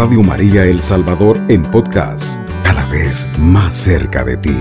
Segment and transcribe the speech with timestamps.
[0.00, 4.56] Radio María El Salvador en podcast, cada vez más cerca de ti.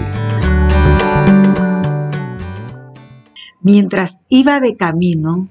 [3.61, 5.47] Mientras iba de camino,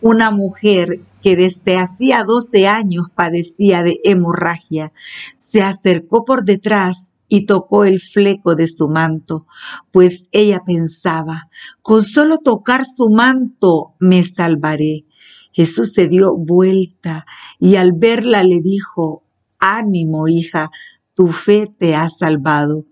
[0.00, 4.92] una mujer que desde hacía 12 años padecía de hemorragia
[5.36, 9.44] se acercó por detrás y tocó el fleco de su manto,
[9.90, 11.48] pues ella pensaba,
[11.82, 15.04] con solo tocar su manto me salvaré.
[15.52, 17.26] Jesús se dio vuelta
[17.58, 19.22] y al verla le dijo,
[19.58, 20.70] ánimo hija,
[21.14, 22.86] tu fe te ha salvado.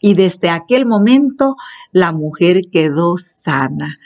[0.00, 1.56] Y desde aquel momento
[1.92, 3.96] la mujer quedó sana.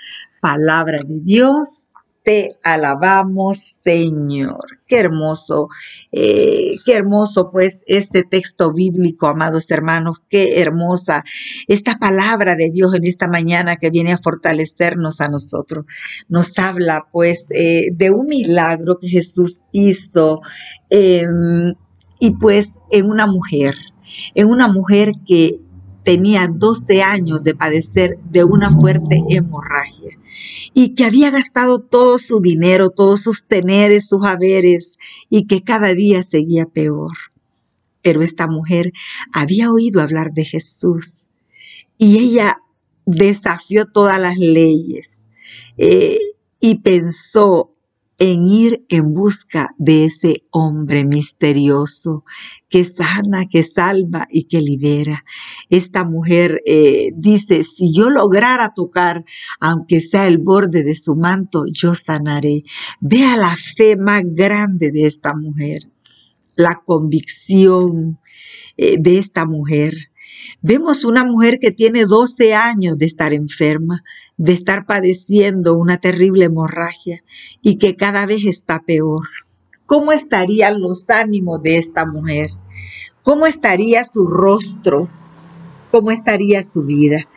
[0.40, 1.83] Palabra de Dios
[2.24, 4.64] te alabamos, Señor.
[4.86, 5.68] Qué hermoso,
[6.10, 11.22] eh, qué hermoso pues este texto bíblico, amados hermanos, qué hermosa
[11.68, 15.84] esta palabra de Dios en esta mañana que viene a fortalecernos a nosotros.
[16.28, 20.40] Nos habla pues eh, de un milagro que Jesús hizo
[20.88, 21.74] em,
[22.18, 23.74] y pues en una mujer,
[24.34, 25.60] en una mujer que
[26.04, 30.18] tenía 12 años de padecer de una fuerte hemorragia
[30.74, 34.92] y que había gastado todo su dinero, todos sus teneres, sus haberes
[35.30, 37.12] y que cada día seguía peor.
[38.02, 38.92] Pero esta mujer
[39.32, 41.14] había oído hablar de Jesús
[41.96, 42.58] y ella
[43.06, 45.18] desafió todas las leyes
[45.78, 46.18] eh,
[46.60, 47.70] y pensó
[48.18, 52.24] en ir en busca de ese hombre misterioso
[52.68, 55.24] que sana, que salva y que libera.
[55.68, 59.24] Esta mujer eh, dice, si yo lograra tocar,
[59.60, 62.64] aunque sea el borde de su manto, yo sanaré.
[63.00, 65.90] Vea la fe más grande de esta mujer,
[66.56, 68.18] la convicción
[68.76, 69.94] eh, de esta mujer
[70.62, 74.02] Vemos una mujer que tiene 12 años de estar enferma,
[74.36, 77.20] de estar padeciendo una terrible hemorragia
[77.62, 79.26] y que cada vez está peor.
[79.86, 82.48] ¿Cómo estarían los ánimos de esta mujer?
[83.22, 85.08] ¿Cómo estaría su rostro?
[85.90, 87.28] ¿Cómo estaría su vida?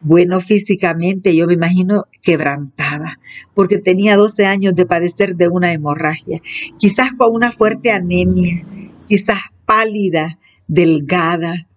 [0.00, 3.20] Bueno, físicamente yo me imagino quebrantada,
[3.54, 6.40] porque tenía 12 años de padecer de una hemorragia,
[6.76, 8.66] quizás con una fuerte anemia,
[9.06, 11.68] quizás pálida, delgada,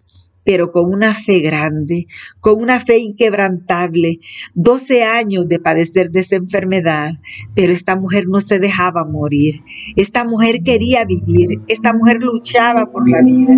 [0.46, 2.06] pero con una fe grande,
[2.40, 4.20] con una fe inquebrantable,
[4.54, 7.14] 12 años de padecer de esa enfermedad,
[7.54, 9.64] pero esta mujer no se dejaba morir,
[9.96, 13.54] esta mujer quería vivir, esta mujer luchaba por la vida.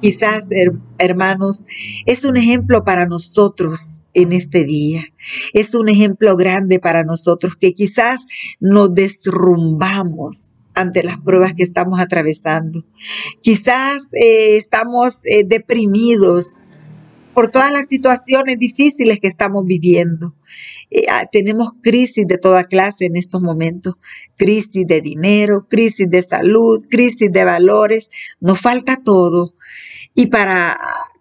[0.00, 0.48] Quizás,
[0.98, 1.64] hermanos,
[2.06, 5.02] es un ejemplo para nosotros en este día.
[5.52, 8.26] Es un ejemplo grande para nosotros que quizás
[8.60, 12.84] nos desrumbamos ante las pruebas que estamos atravesando.
[13.40, 16.56] Quizás eh, estamos eh, deprimidos
[17.34, 20.34] por todas las situaciones difíciles que estamos viviendo.
[20.90, 23.94] Eh, ah, tenemos crisis de toda clase en estos momentos,
[24.36, 28.08] crisis de dinero, crisis de salud, crisis de valores,
[28.40, 29.54] nos falta todo.
[30.14, 30.76] Y para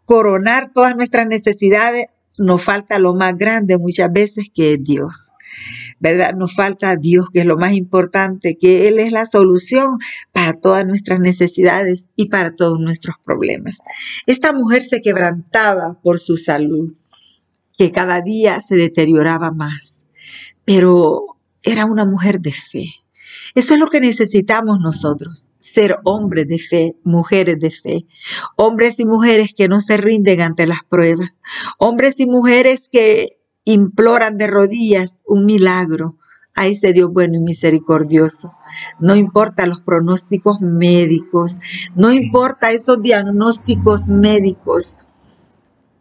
[0.06, 2.07] coronar todas nuestras necesidades,
[2.38, 5.31] nos falta lo más grande muchas veces que es Dios.
[6.00, 6.34] ¿Verdad?
[6.34, 10.00] Nos falta Dios, que es lo más importante, que Él es la solución
[10.31, 13.78] para todas nuestras necesidades y para todos nuestros problemas.
[14.25, 16.94] Esta mujer se quebrantaba por su salud,
[17.78, 20.01] que cada día se deterioraba más,
[20.66, 22.85] pero era una mujer de fe.
[23.53, 28.06] Eso es lo que necesitamos nosotros, ser hombres de fe, mujeres de fe,
[28.56, 31.39] hombres y mujeres que no se rinden ante las pruebas,
[31.78, 36.17] hombres y mujeres que imploran de rodillas un milagro
[36.53, 38.53] a ese Dios bueno y misericordioso.
[38.99, 41.59] No importa los pronósticos médicos,
[41.95, 44.95] no importa esos diagnósticos médicos.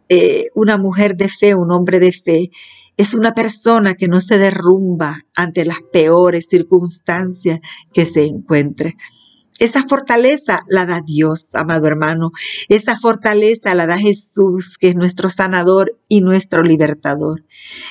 [0.09, 2.51] Eh, una mujer de fe, un hombre de fe,
[2.97, 7.59] es una persona que no se derrumba ante las peores circunstancias
[7.93, 8.97] que se encuentre.
[9.61, 12.31] Esa fortaleza la da Dios, amado hermano.
[12.67, 17.45] Esa fortaleza la da Jesús, que es nuestro sanador y nuestro libertador.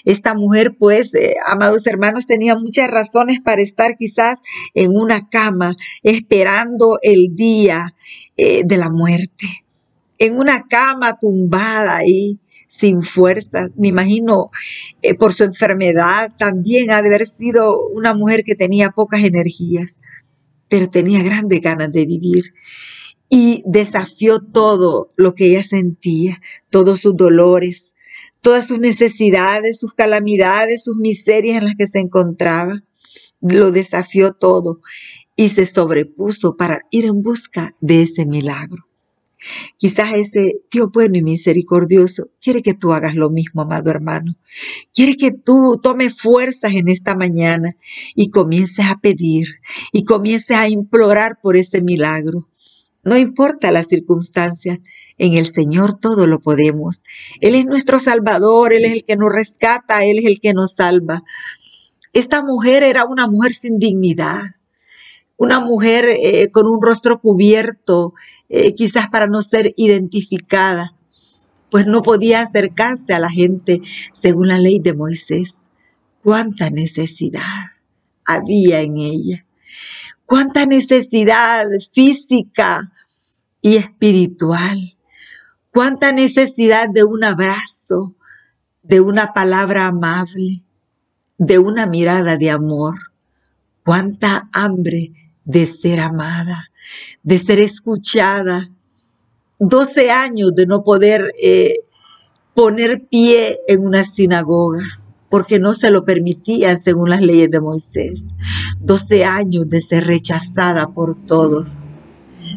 [0.04, 4.40] Esta mujer, pues, eh, amados hermanos, tenía muchas razones para estar quizás
[4.74, 7.94] en una cama esperando el día
[8.36, 9.46] eh, de la muerte.
[10.18, 13.70] En una cama tumbada ahí, sin fuerzas.
[13.76, 14.50] Me imagino
[15.02, 20.00] eh, por su enfermedad también ha de haber sido una mujer que tenía pocas energías
[20.70, 22.54] pero tenía grandes ganas de vivir
[23.28, 26.40] y desafió todo lo que ella sentía,
[26.70, 27.92] todos sus dolores,
[28.40, 32.82] todas sus necesidades, sus calamidades, sus miserias en las que se encontraba.
[33.40, 34.80] Lo desafió todo
[35.36, 38.89] y se sobrepuso para ir en busca de ese milagro.
[39.76, 44.36] Quizás ese Dios bueno y misericordioso quiere que tú hagas lo mismo, amado hermano.
[44.92, 47.76] Quiere que tú tomes fuerzas en esta mañana
[48.14, 49.46] y comiences a pedir
[49.92, 52.48] y comiences a implorar por ese milagro.
[53.02, 54.80] No importa la circunstancia,
[55.16, 57.02] en el Señor todo lo podemos.
[57.40, 60.74] Él es nuestro Salvador, Él es el que nos rescata, Él es el que nos
[60.74, 61.22] salva.
[62.12, 64.42] Esta mujer era una mujer sin dignidad,
[65.36, 68.14] una mujer eh, con un rostro cubierto,
[68.50, 70.94] eh, quizás para no ser identificada,
[71.70, 73.80] pues no podía acercarse a la gente
[74.12, 75.56] según la ley de Moisés.
[76.22, 77.40] Cuánta necesidad
[78.26, 79.46] había en ella
[80.30, 82.92] cuánta necesidad física
[83.60, 84.96] y espiritual,
[85.72, 88.14] cuánta necesidad de un abrazo,
[88.84, 90.64] de una palabra amable,
[91.36, 92.94] de una mirada de amor,
[93.84, 96.70] cuánta hambre de ser amada,
[97.22, 98.70] de ser escuchada.
[99.58, 101.80] Doce años de no poder eh,
[102.54, 108.24] poner pie en una sinagoga porque no se lo permitían según las leyes de Moisés.
[108.80, 111.74] Doce años de ser rechazada por todos,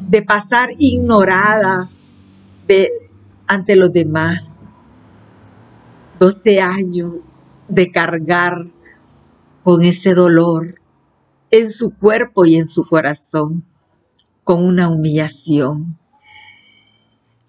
[0.08, 1.90] de pasar ignorada
[3.48, 4.56] ante los demás.
[6.20, 7.14] Doce años
[7.68, 8.68] de cargar
[9.64, 10.83] con ese dolor
[11.54, 13.64] en su cuerpo y en su corazón,
[14.44, 16.00] con una humillación.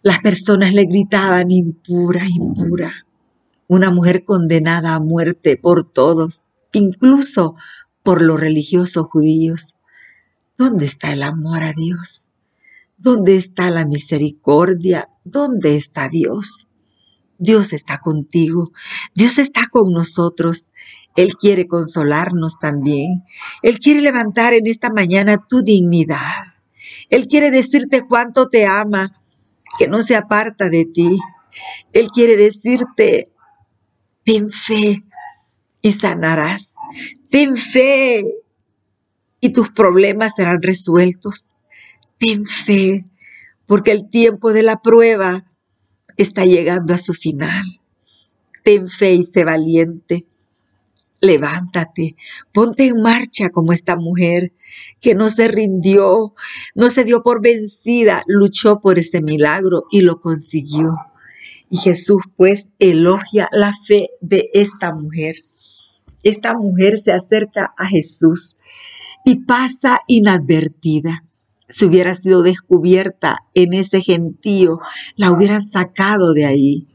[0.02, 2.92] Las personas le gritaban impura, impura
[3.66, 6.42] una mujer condenada a muerte por todos,
[6.74, 7.56] incluso
[8.02, 9.74] por los religiosos judíos.
[10.58, 12.28] ¿Dónde está el amor a Dios?
[12.98, 15.08] ¿Dónde está la misericordia?
[15.24, 16.68] ¿Dónde está Dios?
[17.38, 18.72] Dios está contigo,
[19.14, 20.66] Dios está con nosotros.
[21.16, 23.24] Él quiere consolarnos también.
[23.62, 26.18] Él quiere levantar en esta mañana tu dignidad.
[27.08, 29.20] Él quiere decirte cuánto te ama,
[29.78, 31.18] que no se aparta de ti.
[31.92, 33.30] Él quiere decirte
[34.24, 35.04] Ten fe
[35.82, 36.74] y sanarás.
[37.30, 38.24] Ten fe
[39.40, 41.46] y tus problemas serán resueltos.
[42.18, 43.06] Ten fe
[43.66, 45.44] porque el tiempo de la prueba
[46.16, 47.80] está llegando a su final.
[48.62, 50.26] Ten fe y sé valiente.
[51.20, 52.16] Levántate,
[52.52, 54.52] ponte en marcha como esta mujer
[55.00, 56.34] que no se rindió,
[56.74, 60.92] no se dio por vencida, luchó por ese milagro y lo consiguió.
[61.70, 65.36] Y Jesús pues elogia la fe de esta mujer.
[66.22, 68.56] Esta mujer se acerca a Jesús
[69.24, 71.24] y pasa inadvertida.
[71.68, 74.80] Si hubiera sido descubierta en ese gentío,
[75.16, 76.86] la hubieran sacado de ahí.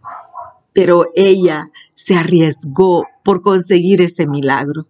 [0.73, 4.87] Pero ella se arriesgó por conseguir ese milagro.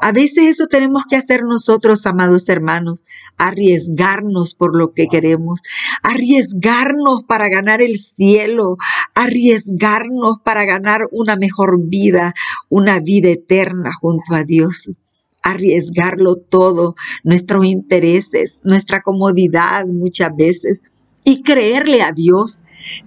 [0.00, 3.04] A veces eso tenemos que hacer nosotros, amados hermanos,
[3.36, 5.60] arriesgarnos por lo que queremos,
[6.02, 8.76] arriesgarnos para ganar el cielo,
[9.14, 12.34] arriesgarnos para ganar una mejor vida,
[12.68, 14.92] una vida eterna junto a Dios
[15.46, 20.80] arriesgarlo todo, nuestros intereses, nuestra comodidad muchas veces,
[21.24, 22.62] y creerle a Dios,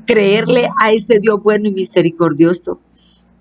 [0.06, 2.82] creerle a ese Dios bueno y misericordioso.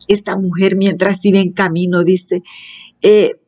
[0.08, 2.42] Esta mujer mientras iba en camino, dice,
[3.02, 3.40] eh,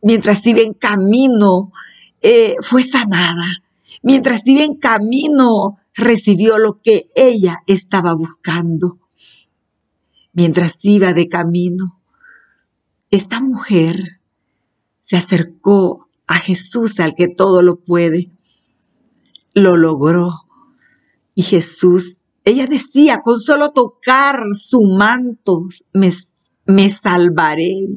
[0.00, 1.72] mientras iba en camino,
[2.20, 3.62] eh, fue sanada.
[4.02, 8.98] Mientras iba en camino, recibió lo que ella estaba buscando.
[10.32, 12.00] Mientras iba de camino,
[13.10, 14.21] esta mujer
[15.12, 18.28] se acercó a Jesús, al que todo lo puede.
[19.52, 20.46] Lo logró.
[21.34, 22.16] Y Jesús,
[22.46, 26.10] ella decía, con solo tocar su manto, me
[26.64, 27.88] me salvaré,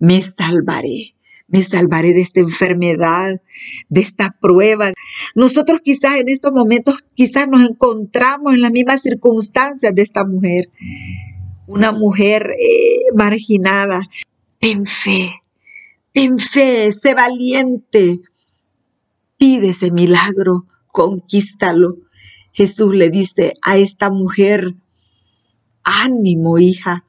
[0.00, 1.12] me salvaré.
[1.46, 3.40] Me salvaré de esta enfermedad,
[3.88, 4.92] de esta prueba.
[5.36, 10.70] Nosotros quizás en estos momentos, quizás nos encontramos en las mismas circunstancias de esta mujer.
[11.68, 14.00] Una mujer eh, marginada.
[14.58, 15.30] Ten fe,
[16.16, 18.22] ten fe, sé valiente.
[19.36, 21.98] Pide ese milagro, conquístalo.
[22.52, 24.76] Jesús le dice a esta mujer,
[25.84, 27.04] ánimo hija,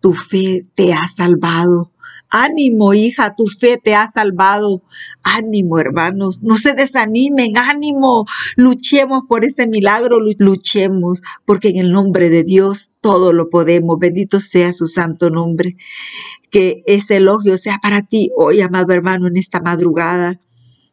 [0.00, 1.92] tu fe te ha salvado.
[2.30, 4.82] Ánimo, hija, tu fe te ha salvado.
[5.22, 8.26] Ánimo, hermanos, no se desanimen, ánimo.
[8.56, 13.98] Luchemos por ese milagro, luchemos, porque en el nombre de Dios todo lo podemos.
[13.98, 15.76] Bendito sea su santo nombre.
[16.50, 20.40] Que ese elogio sea para ti hoy, amado hermano, en esta madrugada.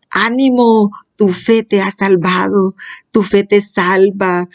[0.10, 2.76] Ánimo, tu fe te ha salvado,
[3.12, 4.48] tu fe te salva,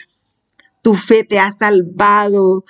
[0.81, 2.65] tu fe te ha salvado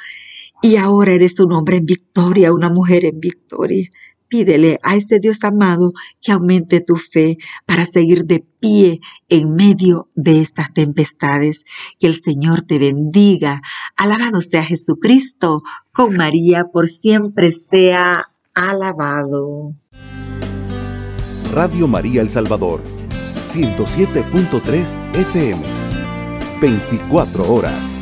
[0.61, 3.89] y ahora eres un hombre en victoria, una mujer en victoria.
[4.27, 5.91] Pídele a este Dios amado
[6.21, 11.65] que aumente tu fe para seguir de pie en medio de estas tempestades.
[11.99, 13.61] Que el Señor te bendiga.
[13.97, 15.63] Alabado sea Jesucristo.
[15.91, 19.75] Con María por siempre sea alabado.
[21.53, 22.81] Radio María El Salvador
[23.49, 25.61] 107.3 FM.
[26.61, 28.00] 24 horas